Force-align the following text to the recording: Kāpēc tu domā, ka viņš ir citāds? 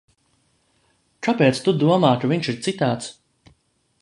Kāpēc 1.27 1.61
tu 1.67 1.75
domā, 1.85 2.11
ka 2.25 2.33
viņš 2.33 2.53
ir 2.55 2.61
citāds? 2.69 3.15